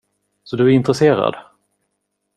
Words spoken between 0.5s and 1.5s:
du är intresserad?